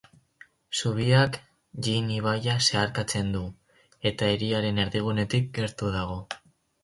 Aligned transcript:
Zubiak 0.77 1.35
Jin 1.87 2.07
ibaia 2.15 2.55
zeharkatzen 2.67 3.29
du 3.35 3.41
eta 4.13 4.31
hiriaren 4.35 4.83
erdigunetik 4.85 5.53
gertu 5.59 5.93
dago. 5.97 6.19